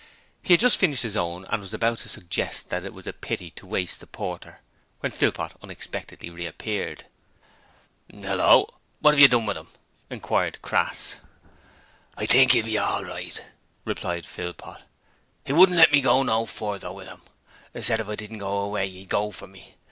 He 0.41 0.53
had 0.53 0.59
just 0.59 0.79
finished 0.79 1.03
his 1.03 1.15
own 1.15 1.45
and 1.45 1.61
was 1.61 1.75
about 1.75 1.99
to 1.99 2.09
suggest 2.09 2.71
that 2.71 2.83
it 2.83 2.91
was 2.91 3.05
a 3.05 3.13
pity 3.13 3.51
to 3.51 3.67
waste 3.67 3.99
the 3.99 4.07
porter 4.07 4.61
when 4.99 5.11
Philpot 5.11 5.51
unexpectedly 5.61 6.31
reappeared. 6.31 7.05
'Hullo! 8.11 8.79
What 9.01 9.11
'ave 9.13 9.21
you 9.21 9.27
done 9.27 9.45
with 9.45 9.57
'im?' 9.57 9.67
inquired 10.09 10.59
Crass. 10.63 11.17
'I 12.17 12.25
think 12.25 12.55
'e'll 12.55 12.65
be 12.65 12.79
all 12.79 13.05
right,' 13.05 13.45
replied 13.85 14.25
Philpot. 14.25 14.81
'He 15.45 15.53
wouldn't 15.53 15.77
let 15.77 15.91
me 15.91 16.01
go 16.01 16.23
no 16.23 16.47
further 16.47 16.91
with 16.91 17.07
'im: 17.07 17.21
said 17.79 17.99
if 17.99 18.09
I 18.09 18.15
didn't 18.15 18.39
go 18.39 18.57
away, 18.57 18.87
'e'd 18.87 19.07
go 19.07 19.29
for 19.29 19.45
me! 19.45 19.75